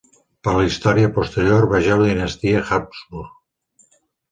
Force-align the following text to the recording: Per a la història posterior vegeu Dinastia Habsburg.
Per 0.45 0.53
a 0.53 0.53
la 0.59 0.63
història 0.69 1.09
posterior 1.17 1.67
vegeu 1.75 2.03
Dinastia 2.07 2.65
Habsburg. 2.73 3.39